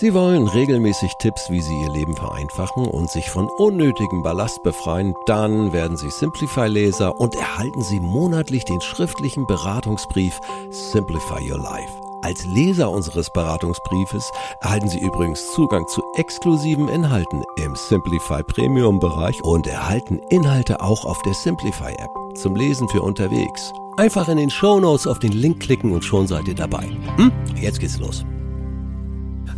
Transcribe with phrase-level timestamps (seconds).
[0.00, 5.12] Sie wollen regelmäßig Tipps, wie Sie Ihr Leben vereinfachen und sich von unnötigem Ballast befreien.
[5.26, 10.38] Dann werden Sie Simplify-Leser und erhalten Sie monatlich den schriftlichen Beratungsbrief
[10.70, 11.90] Simplify Your Life.
[12.22, 14.30] Als Leser unseres Beratungsbriefes
[14.60, 21.06] erhalten Sie übrigens Zugang zu exklusiven Inhalten im Simplify Premium Bereich und erhalten Inhalte auch
[21.06, 23.72] auf der Simplify App zum Lesen für unterwegs.
[23.96, 26.88] Einfach in den Show Notes auf den Link klicken und schon seid ihr dabei.
[27.16, 27.32] Hm?
[27.60, 28.24] Jetzt geht's los.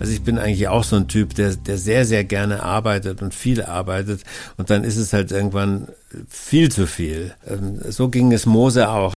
[0.01, 3.35] Also ich bin eigentlich auch so ein Typ, der, der sehr, sehr gerne arbeitet und
[3.35, 4.23] viel arbeitet
[4.57, 5.89] und dann ist es halt irgendwann
[6.27, 7.35] viel zu viel.
[7.47, 9.13] Ähm, so ging es Mose auch.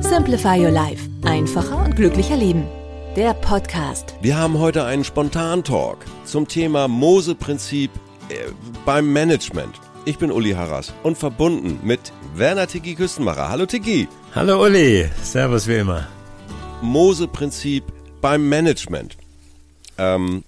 [0.00, 1.08] Simplify Your Life.
[1.24, 2.64] Einfacher und glücklicher Leben.
[3.16, 4.14] Der Podcast.
[4.20, 7.90] Wir haben heute einen Spontan-Talk zum Thema Mose-Prinzip
[8.28, 8.34] äh,
[8.84, 9.80] beim Management.
[10.04, 13.48] Ich bin Uli Harras und verbunden mit Werner Tiki Küstenmacher.
[13.48, 14.08] Hallo Tiki.
[14.34, 15.08] Hallo Uli.
[15.22, 16.06] Servus wie immer.
[16.82, 17.84] Mose-Prinzip
[18.20, 19.16] beim Management.
[19.98, 20.44] Ähm,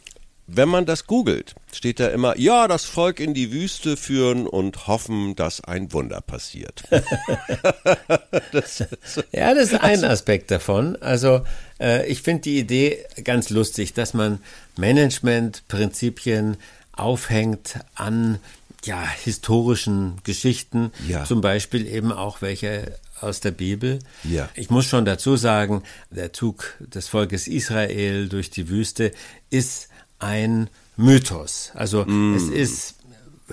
[0.50, 4.86] wenn man das googelt, steht da immer, ja, das Volk in die Wüste führen und
[4.86, 6.84] hoffen, dass ein Wunder passiert.
[8.52, 8.82] das,
[9.30, 10.96] ja, das ist ein Aspekt davon.
[11.02, 11.42] Also
[11.78, 14.40] äh, ich finde die Idee ganz lustig, dass man
[14.78, 16.56] Managementprinzipien
[16.92, 18.38] aufhängt an
[18.84, 21.24] ja, historischen Geschichten, ja.
[21.24, 23.98] zum Beispiel eben auch welche aus der Bibel.
[24.24, 24.48] Ja.
[24.54, 29.12] Ich muss schon dazu sagen, der Zug des Volkes Israel durch die Wüste
[29.50, 29.88] ist
[30.18, 31.70] ein Mythos.
[31.74, 32.34] Also mm.
[32.34, 32.94] es ist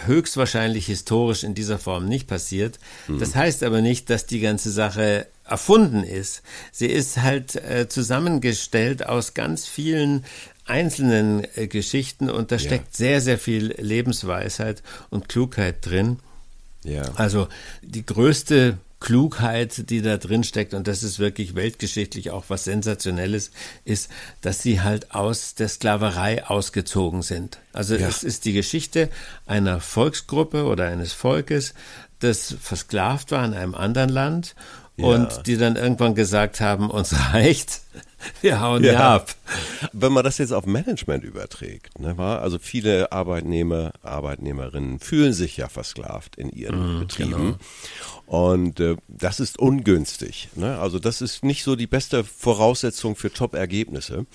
[0.06, 2.80] höchstwahrscheinlich historisch in dieser Form nicht passiert.
[3.08, 3.20] Mm.
[3.20, 6.42] Das heißt aber nicht, dass die ganze Sache erfunden ist.
[6.72, 10.26] Sie ist halt äh, zusammengestellt aus ganz vielen
[10.66, 12.98] einzelnen äh, Geschichten und da steckt ja.
[12.98, 16.20] sehr, sehr viel Lebensweisheit und Klugheit drin.
[16.84, 17.04] Ja.
[17.16, 17.48] Also
[17.82, 23.52] die größte Klugheit, die da drin steckt, und das ist wirklich weltgeschichtlich auch was Sensationelles,
[23.84, 24.10] ist,
[24.42, 27.60] dass sie halt aus der Sklaverei ausgezogen sind.
[27.74, 28.08] Also ja.
[28.08, 29.10] es ist die Geschichte
[29.46, 31.74] einer Volksgruppe oder eines Volkes,
[32.20, 34.56] das versklavt war in einem anderen Land
[34.98, 35.06] ja.
[35.06, 37.82] und die dann irgendwann gesagt haben, uns reicht,
[38.42, 39.16] wir hauen ja.
[39.16, 39.36] ab.
[39.94, 45.70] Wenn man das jetzt auf Management überträgt, ne, also viele Arbeitnehmer, Arbeitnehmerinnen fühlen sich ja
[45.70, 47.32] versklavt in ihren mhm, Betrieben.
[47.32, 47.58] Genau.
[48.26, 50.50] Und äh, das ist ungünstig.
[50.56, 50.80] Ne?
[50.80, 54.26] Also das ist nicht so die beste Voraussetzung für Top-Ergebnisse.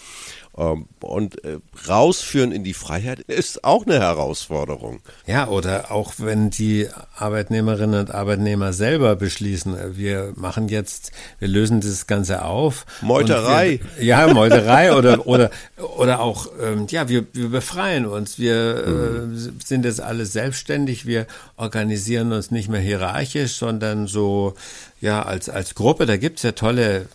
[0.58, 5.00] Ähm, und äh, rausführen in die Freiheit ist auch eine Herausforderung.
[5.26, 11.48] Ja, oder auch wenn die Arbeitnehmerinnen und Arbeitnehmer selber beschließen, äh, wir machen jetzt, wir
[11.48, 12.84] lösen das Ganze auf.
[13.00, 13.80] Meuterei.
[13.96, 15.50] Wir, ja, Meuterei oder, oder,
[15.96, 18.38] oder auch, ähm, ja, wir, wir befreien uns.
[18.38, 19.36] Wir mhm.
[19.36, 21.06] äh, sind jetzt alle selbstständig.
[21.06, 24.54] Wir organisieren uns nicht mehr hierarchisch, sondern so,
[25.00, 26.06] ja, als, als Gruppe.
[26.06, 27.06] Da gibt's ja tolle,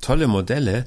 [0.00, 0.86] tolle Modelle.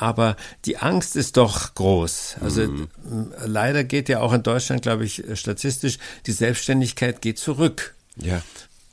[0.00, 2.36] Aber die Angst ist doch groß.
[2.40, 2.88] Also mhm.
[3.44, 7.94] leider geht ja auch in Deutschland, glaube ich, statistisch, die Selbstständigkeit geht zurück.
[8.16, 8.40] Ja.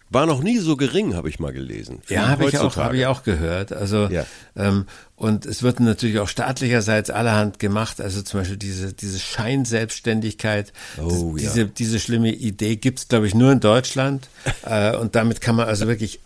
[0.09, 2.01] War noch nie so gering, habe ich mal gelesen.
[2.09, 3.71] Ja, habe ich, auch, hab ich auch gehört.
[3.71, 4.25] Also ja.
[4.57, 4.85] ähm,
[5.15, 8.01] und es wird natürlich auch staatlicherseits allerhand gemacht.
[8.01, 10.73] Also zum Beispiel diese, diese Scheinselbstständigkeit.
[10.97, 11.49] Oh, das, ja.
[11.49, 14.27] diese, diese schlimme Idee gibt's glaube ich, nur in Deutschland.
[14.63, 16.19] äh, und damit kann man also wirklich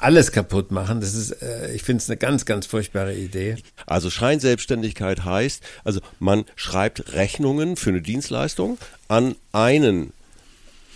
[0.00, 1.00] alles kaputt machen.
[1.00, 3.56] Das ist, äh, ich finde es eine ganz, ganz furchtbare Idee.
[3.86, 10.12] Also Scheinselbstständigkeit heißt, also man schreibt Rechnungen für eine Dienstleistung an einen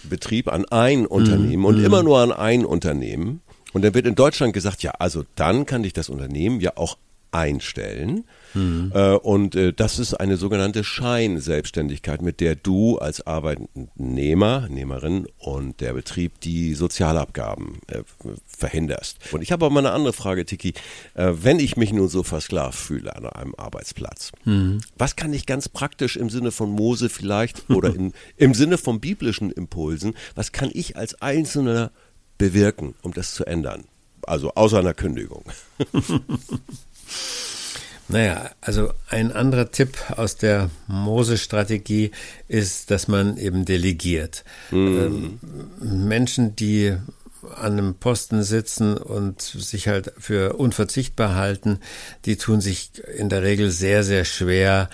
[0.02, 1.84] Betrieb, an ein Unternehmen mm, und mm.
[1.84, 3.42] immer nur an ein Unternehmen.
[3.72, 6.96] Und dann wird in Deutschland gesagt, ja, also dann kann dich das Unternehmen ja auch
[7.32, 8.24] einstellen.
[8.54, 8.92] Mhm.
[8.94, 15.80] Äh, und äh, das ist eine sogenannte Scheinselbstständigkeit, mit der du als Arbeitnehmer, Nehmerin und
[15.80, 18.02] der Betrieb die Sozialabgaben äh,
[18.46, 19.18] verhinderst.
[19.32, 20.74] Und ich habe aber mal eine andere Frage, Tiki.
[21.14, 24.80] Äh, wenn ich mich nun so versklavt fühle an einem Arbeitsplatz, mhm.
[24.96, 29.00] was kann ich ganz praktisch im Sinne von Mose vielleicht oder in, im Sinne von
[29.00, 31.92] biblischen Impulsen, was kann ich als Einzelner
[32.38, 33.84] bewirken, um das zu ändern?
[34.26, 35.44] Also außer einer Kündigung.
[38.08, 42.10] Naja, also ein anderer Tipp aus der Mose-Strategie
[42.48, 44.44] ist, dass man eben delegiert.
[44.72, 45.38] Mhm.
[45.80, 46.96] Ähm, Menschen, die
[47.54, 51.78] an einem Posten sitzen und sich halt für unverzichtbar halten,
[52.24, 54.90] die tun sich in der Regel sehr, sehr schwer,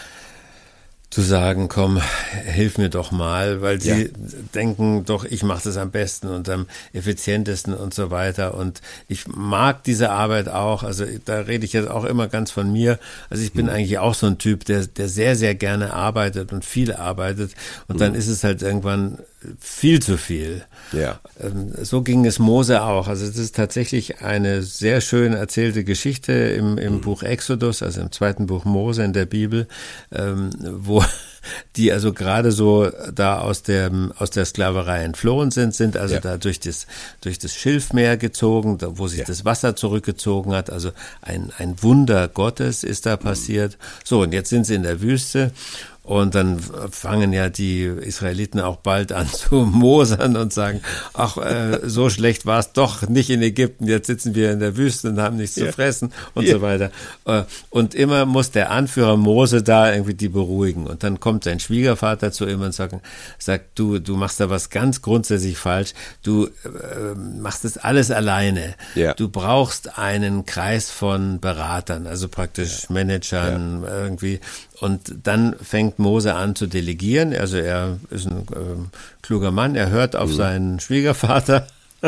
[1.11, 2.01] zu sagen, komm,
[2.45, 4.09] hilf mir doch mal, weil sie ja.
[4.55, 8.55] denken doch, ich mache das am besten und am effizientesten und so weiter.
[8.55, 10.83] Und ich mag diese Arbeit auch.
[10.83, 12.99] Also da rede ich jetzt auch immer ganz von mir.
[13.31, 13.73] Also ich bin mhm.
[13.73, 17.53] eigentlich auch so ein Typ, der, der sehr, sehr gerne arbeitet und viel arbeitet.
[17.87, 18.01] Und mhm.
[18.01, 19.19] dann ist es halt irgendwann
[19.61, 20.65] viel zu viel.
[20.93, 21.21] Ja.
[21.41, 23.09] Ähm, so ging es Mose auch.
[23.09, 27.01] Also es ist tatsächlich eine sehr schön erzählte Geschichte im, im mhm.
[27.01, 29.67] Buch Exodus, also im zweiten Buch Mose in der Bibel,
[30.13, 31.05] ähm, wo
[31.77, 36.21] die also gerade so da aus der, aus der Sklaverei entflohen sind, sind also ja.
[36.21, 36.87] da durch das,
[37.21, 39.25] durch das Schilfmeer gezogen, wo sich ja.
[39.25, 40.71] das Wasser zurückgezogen hat.
[40.71, 40.91] Also
[41.23, 43.79] ein, ein Wunder Gottes ist da passiert.
[44.05, 45.53] So, und jetzt sind sie in der Wüste
[46.07, 50.81] und dann fangen ja die Israeliten auch bald an zu mosern und sagen,
[51.15, 54.77] ach, äh, so schlecht war es doch nicht in Ägypten, jetzt sitzen wir in der
[54.77, 55.67] Wüste und haben nichts ja.
[55.67, 56.53] zu fressen und ja.
[56.53, 56.93] so weiter.
[57.25, 60.87] Äh, und immer muss der Anführer Mose da irgendwie die beruhigen.
[60.87, 62.95] Und dann kommt sein Schwiegervater zu ihm und sagt,
[63.39, 65.93] sagt du, du machst da was ganz grundsätzlich falsch.
[66.23, 68.77] Du äh, machst das alles alleine.
[68.95, 69.13] Ja.
[69.15, 74.39] Du brauchst einen Kreis von Beratern, also praktisch Managern irgendwie.
[74.81, 77.35] Und dann fängt Mose an zu delegieren.
[77.35, 80.35] Also er ist ein äh, kluger Mann, er hört auf mhm.
[80.35, 81.67] seinen Schwiegervater.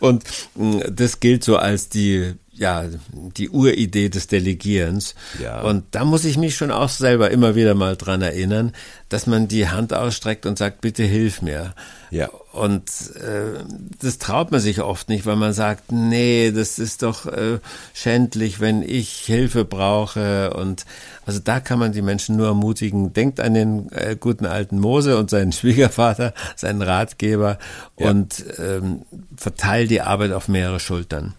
[0.00, 0.24] und
[0.58, 5.14] äh, das gilt so als die ja, die Uridee des Delegierens.
[5.42, 5.60] Ja.
[5.60, 8.72] Und da muss ich mich schon auch selber immer wieder mal dran erinnern,
[9.08, 11.74] dass man die Hand ausstreckt und sagt, bitte hilf mir.
[12.10, 12.28] Ja.
[12.52, 13.62] Und äh,
[14.00, 17.58] das traut man sich oft nicht, weil man sagt, nee, das ist doch äh,
[17.92, 20.54] schändlich, wenn ich Hilfe brauche.
[20.54, 20.86] Und
[21.26, 25.18] also da kann man die Menschen nur ermutigen, denkt an den äh, guten alten Mose
[25.18, 27.58] und seinen Schwiegervater, seinen Ratgeber
[27.98, 28.10] ja.
[28.10, 29.02] und ähm,
[29.36, 31.34] verteilt die Arbeit auf mehrere Schultern.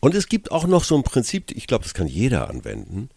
[0.00, 3.10] Und es gibt auch noch so ein Prinzip, ich glaube, das kann jeder anwenden.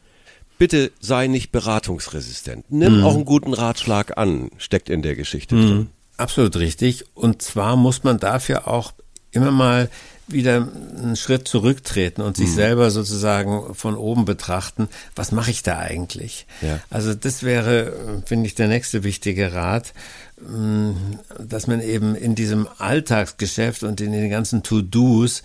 [0.58, 2.66] Bitte sei nicht beratungsresistent.
[2.70, 3.04] Nimm mhm.
[3.04, 5.68] auch einen guten Ratschlag an, steckt in der Geschichte mhm.
[5.68, 5.88] drin.
[6.18, 7.06] Absolut richtig.
[7.16, 8.94] Und zwar muss man dafür auch
[9.32, 9.90] immer mal
[10.32, 10.68] wieder
[10.98, 12.56] einen Schritt zurücktreten und sich mhm.
[12.56, 16.46] selber sozusagen von oben betrachten, was mache ich da eigentlich?
[16.62, 16.80] Ja.
[16.90, 19.94] Also das wäre, finde ich, der nächste wichtige Rat,
[20.40, 20.92] mm,
[21.40, 25.44] dass man eben in diesem Alltagsgeschäft und in den ganzen To-Dos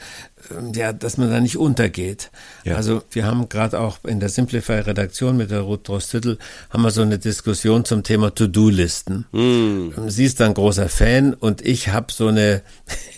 [0.50, 2.30] ähm, ja, dass man da nicht untergeht.
[2.64, 2.76] Ja.
[2.76, 6.38] Also wir haben gerade auch in der Simplify-Redaktion mit der Ruth Drostüttel
[6.70, 9.26] haben wir so eine Diskussion zum Thema To-Do-Listen.
[9.32, 10.08] Mm.
[10.08, 12.62] Sie ist ein großer Fan und ich habe so eine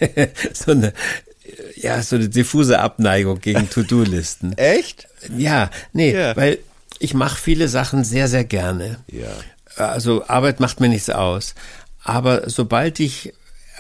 [0.53, 0.93] so eine
[1.83, 4.57] ja so eine diffuse Abneigung gegen To-Do-Listen.
[4.57, 5.09] Echt?
[5.37, 6.37] Ja, nee, ja.
[6.37, 6.59] weil
[6.99, 8.99] ich mache viele Sachen sehr sehr gerne.
[9.11, 9.29] Ja.
[9.77, 11.55] Also Arbeit macht mir nichts aus.
[12.03, 13.33] Aber sobald ich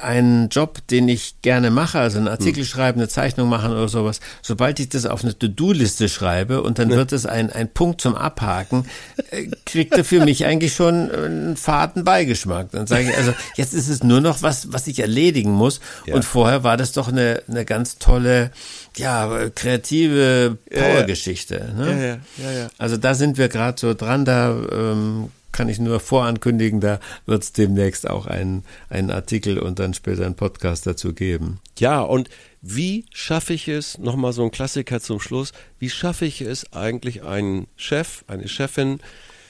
[0.02, 2.68] einen Job, den ich gerne mache, also einen Artikel hm.
[2.68, 6.88] schreiben, eine Zeichnung machen oder sowas, sobald ich das auf eine To-Do-Liste schreibe und dann
[6.88, 6.96] ne.
[6.96, 8.86] wird es ein, ein Punkt zum Abhaken,
[9.30, 12.70] äh, kriegt er für mich eigentlich schon einen faden Beigeschmack.
[12.72, 15.80] Dann sage ich, also jetzt ist es nur noch was, was ich erledigen muss.
[16.06, 16.14] Ja.
[16.14, 18.50] Und vorher war das doch eine, eine ganz tolle,
[18.96, 21.72] ja, kreative Powergeschichte.
[21.76, 22.20] Ne?
[22.36, 22.60] Ja, ja.
[22.62, 27.00] Ja, Also da sind wir gerade so dran, da ähm, kann ich nur vorankündigen, da
[27.26, 31.58] wird es demnächst auch einen, einen Artikel und dann später einen Podcast dazu geben.
[31.81, 32.31] Ja, und
[32.62, 35.50] wie schaffe ich es, nochmal so ein Klassiker zum Schluss,
[35.81, 39.00] wie schaffe ich es eigentlich, einen Chef, eine Chefin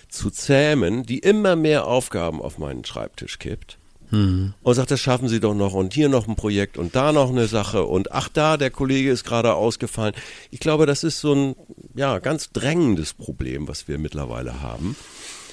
[0.09, 3.77] zu zähmen, die immer mehr Aufgaben auf meinen Schreibtisch kippt?
[4.11, 4.55] Mhm.
[4.63, 7.29] Und sagt, das schaffen Sie doch noch und hier noch ein Projekt und da noch
[7.29, 10.15] eine Sache und ach da, der Kollege ist gerade ausgefallen.
[10.51, 11.55] Ich glaube, das ist so ein
[11.95, 14.97] ja, ganz drängendes Problem, was wir mittlerweile haben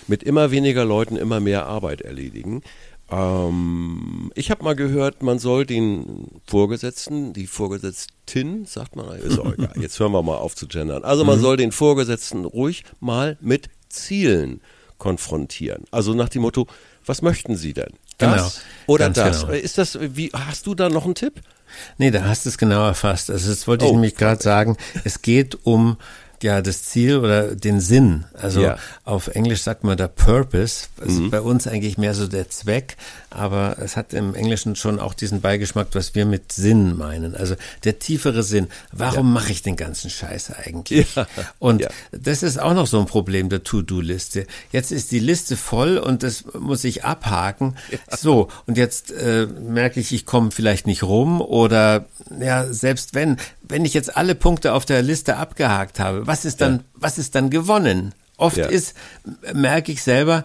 [0.08, 2.62] mit immer weniger Leuten immer mehr Arbeit erledigen.
[3.12, 9.54] Ähm, ich habe mal gehört, man soll den Vorgesetzten, die Vorgesetztin, sagt man, ist auch
[9.58, 9.74] egal.
[9.80, 11.04] Jetzt hören wir mal auf zu gendern.
[11.04, 11.44] Also man mhm.
[11.44, 14.62] soll den Vorgesetzten ruhig mal mit Zielen
[14.98, 15.84] konfrontieren.
[15.92, 16.68] Also nach dem Motto,
[17.06, 17.94] was möchten Sie denn?
[18.18, 19.42] Das genau, oder das?
[19.42, 19.54] Genau.
[19.54, 21.42] Ist das, wie, hast du da noch einen Tipp?
[21.98, 23.30] Nee, da hast du es genau erfasst.
[23.30, 24.78] Also das wollte ich oh, nämlich gerade sagen.
[25.04, 25.98] Es geht um
[26.44, 28.26] ja das Ziel oder den Sinn.
[28.34, 28.78] Also ja.
[29.04, 30.88] auf Englisch sagt man der Purpose.
[31.02, 31.32] Also mhm.
[31.32, 32.98] bei uns eigentlich mehr so der Zweck,
[33.30, 37.36] aber es hat im Englischen schon auch diesen Beigeschmack, was wir mit Sinn meinen.
[37.36, 38.68] Also der tiefere Sinn.
[38.92, 39.34] Warum ja.
[39.34, 41.16] mache ich den ganzen Scheiß eigentlich?
[41.16, 41.28] Ja.
[41.60, 44.48] Und das ist auch noch so ein Problem der To-Do-Liste.
[44.72, 47.76] Jetzt ist die Liste voll und das muss ich abhaken.
[48.10, 52.06] So, und jetzt äh, merke ich, ich komme vielleicht nicht rum oder
[52.40, 56.62] ja, selbst wenn, wenn ich jetzt alle Punkte auf der Liste abgehakt habe, was ist
[56.62, 56.84] dann, ja.
[56.96, 58.14] was ist dann gewonnen?
[58.38, 58.66] Oft ja.
[58.66, 58.96] ist,
[59.54, 60.44] merke ich selber,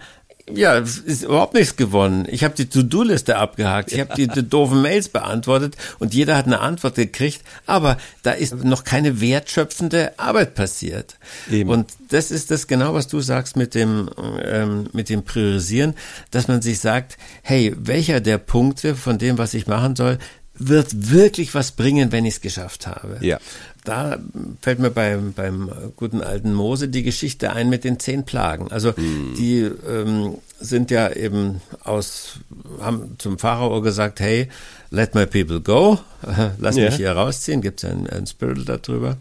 [0.54, 2.26] ja, ist überhaupt nichts gewonnen.
[2.28, 6.46] Ich habe die To-Do-Liste abgehakt, ich habe die, die doofen Mails beantwortet und jeder hat
[6.46, 11.16] eine Antwort gekriegt, aber da ist noch keine wertschöpfende Arbeit passiert.
[11.50, 11.70] Eben.
[11.70, 14.10] Und das ist das genau, was du sagst mit dem,
[14.44, 15.94] ähm, mit dem Priorisieren,
[16.30, 20.18] dass man sich sagt, hey, welcher der Punkte von dem, was ich machen soll,
[20.54, 23.16] wird wirklich was bringen, wenn ich es geschafft habe.
[23.20, 23.38] Ja.
[23.84, 24.18] Da
[24.60, 28.70] fällt mir beim, beim guten alten Mose die Geschichte ein mit den zehn Plagen.
[28.70, 29.34] Also mm.
[29.36, 32.38] die ähm, sind ja eben aus,
[32.80, 34.48] haben zum Pharao gesagt, hey,
[34.90, 35.98] let my people go,
[36.58, 36.86] lass yeah.
[36.86, 39.16] mich hier rausziehen, gibt es ein, ein Spirit darüber.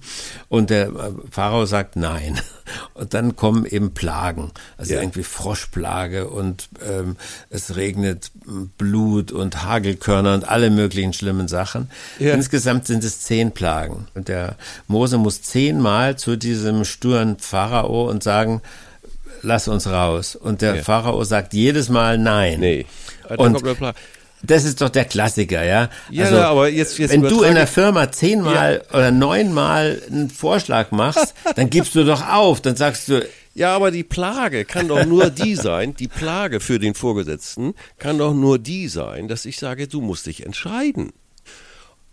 [0.49, 2.39] Und der äh, Pharao sagt nein.
[2.93, 5.01] Und dann kommen eben Plagen, also yeah.
[5.01, 7.15] irgendwie Froschplage und ähm,
[7.49, 8.31] es regnet
[8.77, 11.89] Blut und Hagelkörner und alle möglichen schlimmen Sachen.
[12.19, 12.35] Yeah.
[12.35, 14.05] Insgesamt sind es zehn Plagen.
[14.13, 14.55] Und der
[14.87, 18.61] Mose muss zehnmal zu diesem sturen Pharao und sagen,
[19.41, 20.35] lass uns raus.
[20.35, 22.59] Und der Pharao sagt jedes Mal nein.
[22.59, 22.85] Nee.
[23.37, 23.61] Und
[24.41, 25.89] das ist doch der Klassiker, ja.
[26.09, 28.97] Ja, also, aber jetzt, jetzt wenn du in der Firma zehnmal ja.
[28.97, 32.61] oder neunmal einen Vorschlag machst, dann gibst du doch auf.
[32.61, 36.79] Dann sagst du, ja, aber die Plage kann doch nur die sein, die Plage für
[36.79, 41.11] den Vorgesetzten kann doch nur die sein, dass ich sage, du musst dich entscheiden.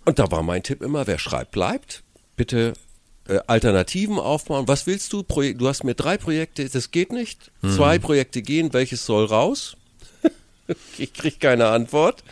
[0.05, 2.03] Und da war mein Tipp immer, wer schreibt, bleibt.
[2.37, 2.75] Bitte
[3.29, 4.69] äh, Alternativen aufbauen.
[4.69, 5.23] Was willst du?
[5.23, 7.51] Projek du hast mir drei Projekte, das geht nicht.
[7.63, 7.71] Mhm.
[7.71, 9.77] Zwei Projekte gehen, welches soll raus?
[10.99, 12.23] ich kriege keine Antwort.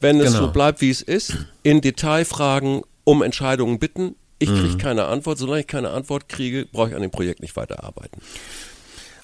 [0.00, 0.46] Wenn es genau.
[0.46, 4.14] so bleibt, wie es ist, in Detailfragen um Entscheidungen bitten.
[4.38, 4.78] Ich kriege mhm.
[4.78, 5.38] keine Antwort.
[5.38, 8.20] Solange ich keine Antwort kriege, brauche ich an dem Projekt nicht weiterarbeiten.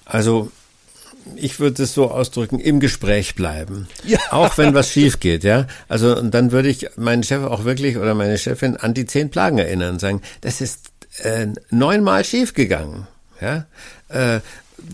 [0.05, 0.51] Also
[1.37, 3.89] ich würde es so ausdrücken, im Gespräch bleiben.
[4.05, 4.19] Ja.
[4.31, 5.67] Auch wenn was schief geht, ja.
[5.89, 9.31] Also, und dann würde ich meinen Chef auch wirklich oder meine Chefin an die zehn
[9.31, 13.07] Plagen erinnern und sagen, das ist äh, neunmal schief gegangen,
[13.41, 13.67] ja.
[14.09, 14.41] Äh,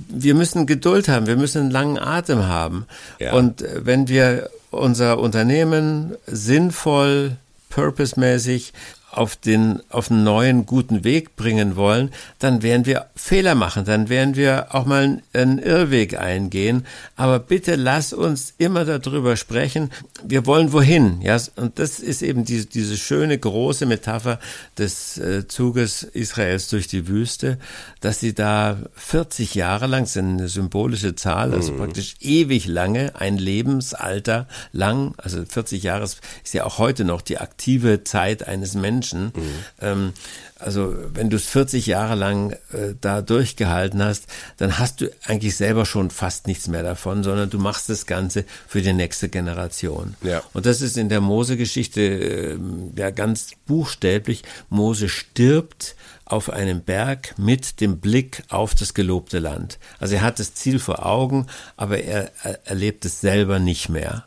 [0.09, 2.87] wir müssen Geduld haben, wir müssen einen langen Atem haben.
[3.19, 3.33] Ja.
[3.33, 7.37] Und äh, wenn wir unser Unternehmen sinnvoll,
[7.71, 8.73] purposemäßig
[9.12, 14.09] auf den, auf einen neuen guten Weg bringen wollen, dann werden wir Fehler machen, dann
[14.09, 16.87] werden wir auch mal einen Irrweg eingehen.
[17.17, 19.90] Aber bitte lass uns immer darüber sprechen.
[20.23, 21.40] Wir wollen wohin, ja.
[21.57, 24.38] Und das ist eben diese, diese schöne große Metapher
[24.79, 27.59] des äh, Zuges Israels durch die Wüste,
[28.00, 31.79] dass sie da 40 Jahre lang, das ist eine symbolische Zahl, also mhm.
[31.79, 36.21] praktisch ewig lange, ein Lebensalter lang, also 40 Jahre ist
[36.52, 39.33] ja auch heute noch die aktive Zeit eines Menschen, Menschen.
[39.35, 39.64] Mhm.
[39.80, 40.12] Ähm,
[40.59, 44.26] also wenn du es 40 Jahre lang äh, da durchgehalten hast,
[44.59, 48.45] dann hast du eigentlich selber schon fast nichts mehr davon, sondern du machst das Ganze
[48.69, 50.16] für die nächste Generation.
[50.23, 50.42] Ja.
[50.52, 52.59] Und das ist in der Mose-Geschichte äh,
[52.97, 54.42] ja ganz buchstäblich.
[54.69, 59.78] Mose stirbt auf einem Berg mit dem Blick auf das gelobte Land.
[59.99, 62.30] Also er hat das Ziel vor Augen, aber er
[62.64, 64.26] erlebt es selber nicht mehr.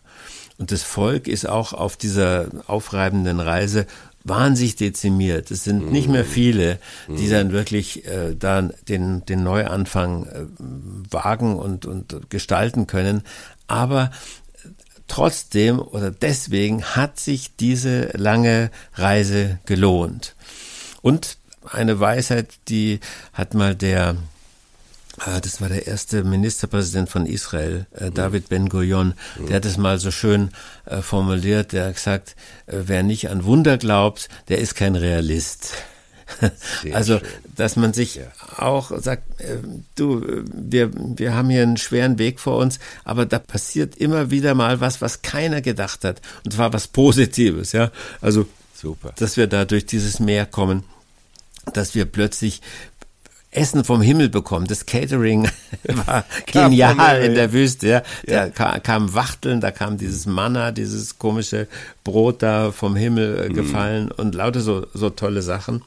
[0.57, 3.85] Und das Volk ist auch auf dieser aufreibenden Reise
[4.23, 5.51] wahnsinnig dezimiert.
[5.51, 10.45] Es sind nicht mehr viele, die dann wirklich äh, dann den, den Neuanfang äh,
[11.09, 13.23] wagen und, und gestalten können.
[13.67, 14.11] Aber
[15.07, 20.35] trotzdem oder deswegen hat sich diese lange Reise gelohnt.
[21.01, 21.37] Und
[21.69, 22.99] eine Weisheit, die
[23.33, 24.15] hat mal der
[25.25, 28.11] das war der erste Ministerpräsident von Israel, äh.
[28.11, 29.13] David Ben-Gurion.
[29.39, 29.45] Mhm.
[29.47, 30.51] Der hat es mal so schön
[30.85, 31.71] äh, formuliert.
[31.71, 35.71] Der hat gesagt, äh, wer nicht an Wunder glaubt, der ist kein Realist.
[36.81, 37.27] Sehr also, schön.
[37.55, 38.23] dass man sich ja.
[38.57, 39.23] auch sagt,
[39.95, 44.55] du, wir, wir haben hier einen schweren Weg vor uns, aber da passiert immer wieder
[44.55, 46.21] mal was, was keiner gedacht hat.
[46.43, 47.91] Und zwar was Positives, ja.
[48.21, 49.13] Also, Super.
[49.17, 50.83] dass wir da durch dieses Meer kommen
[51.71, 52.61] dass wir plötzlich
[53.55, 54.67] Essen vom Himmel bekommen.
[54.67, 55.49] Das Catering
[56.05, 57.87] war genial in der Wüste.
[57.87, 58.03] Ja.
[58.25, 58.79] Da ja.
[58.79, 61.67] kam Wachteln, da kam dieses Manna, dieses komische
[62.03, 63.53] Brot da vom Himmel äh, mhm.
[63.53, 65.83] gefallen und lauter so, so tolle Sachen.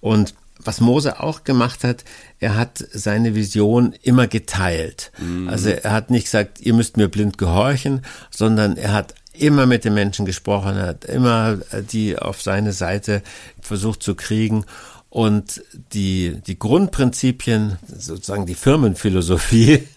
[0.00, 2.04] Und was Mose auch gemacht hat,
[2.40, 5.12] er hat seine Vision immer geteilt.
[5.18, 5.48] Mm.
[5.48, 9.84] Also er hat nicht gesagt, ihr müsst mir blind gehorchen, sondern er hat immer mit
[9.84, 13.22] den Menschen gesprochen, er hat immer äh, die auf seine Seite
[13.60, 14.64] versucht zu kriegen
[15.10, 15.62] und
[15.94, 19.88] die, die Grundprinzipien, sozusagen die Firmenphilosophie,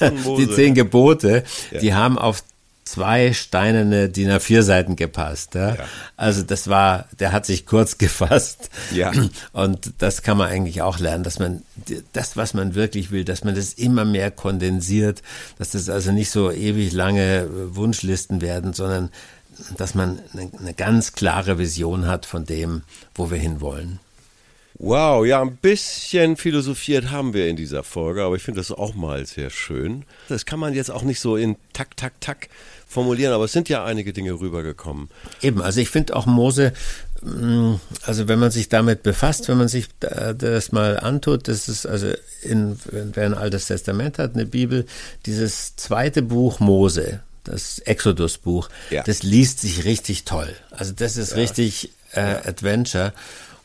[0.38, 1.80] die zehn Gebote, ja.
[1.80, 2.42] die haben auf
[2.84, 5.54] zwei steinerne DIN A4 Seiten gepasst.
[5.54, 5.74] Ja?
[5.74, 5.84] ja?
[6.16, 8.70] Also das war, der hat sich kurz gefasst.
[8.92, 9.12] Ja.
[9.52, 11.62] Und das kann man eigentlich auch lernen, dass man
[12.12, 15.22] das, was man wirklich will, dass man das immer mehr kondensiert,
[15.58, 19.10] dass das also nicht so ewig lange Wunschlisten werden, sondern
[19.76, 22.82] dass man eine, eine ganz klare Vision hat von dem,
[23.14, 24.00] wo wir hinwollen.
[24.76, 28.94] Wow, ja, ein bisschen philosophiert haben wir in dieser Folge, aber ich finde das auch
[28.94, 30.04] mal sehr schön.
[30.28, 32.48] Das kann man jetzt auch nicht so in Tak, Tak, Tak
[32.88, 35.10] formulieren, aber es sind ja einige Dinge rübergekommen.
[35.42, 36.72] Eben, also ich finde auch Mose,
[37.22, 41.86] mm, also wenn man sich damit befasst, wenn man sich das mal antut, das ist
[41.86, 42.12] also
[42.42, 44.86] in, wer ein altes Testament hat, eine Bibel,
[45.26, 49.02] dieses zweite Buch Mose, das Exodus-Buch, ja.
[49.02, 50.54] das liest sich richtig toll.
[50.70, 51.38] Also das ist ja.
[51.38, 53.12] richtig äh, Adventure.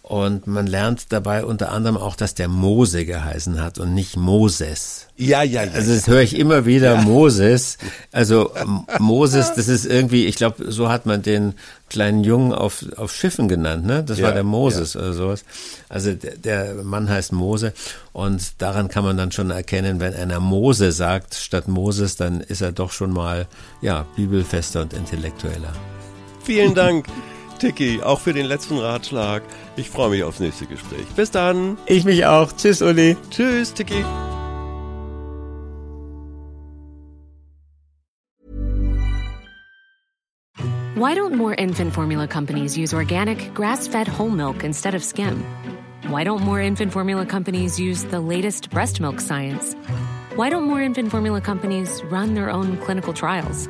[0.09, 5.05] Und man lernt dabei unter anderem auch, dass der Mose geheißen hat und nicht Moses.
[5.15, 5.71] Ja, ja, ja.
[5.71, 7.01] Also das höre ich immer wieder, ja.
[7.01, 7.77] Moses.
[8.11, 8.51] Also
[8.99, 11.53] Moses, das ist irgendwie, ich glaube, so hat man den
[11.89, 14.03] kleinen Jungen auf, auf Schiffen genannt, ne?
[14.03, 15.01] Das ja, war der Moses ja.
[15.01, 15.45] oder sowas.
[15.89, 17.71] Also der, der Mann heißt Mose
[18.11, 22.61] und daran kann man dann schon erkennen, wenn einer Mose sagt statt Moses, dann ist
[22.61, 23.45] er doch schon mal,
[23.83, 25.73] ja, bibelfester und intellektueller.
[26.43, 27.05] Vielen Dank.
[27.59, 29.43] Tiki, auch für den letzten Ratschlag.
[29.75, 31.05] Ich freue mich aufs nächste Gespräch.
[31.15, 31.77] Bis dann.
[31.85, 32.51] Ich mich auch.
[32.51, 33.17] Tschüss, Uli.
[33.29, 34.03] Tschüss, Tiki.
[40.95, 45.45] Why don't more infant formula companies use organic, grass-fed whole milk instead of skim?
[46.09, 49.75] Why don't more infant formula companies use the latest breast milk science?
[50.35, 53.69] Why don't more infant formula companies run their own clinical trials?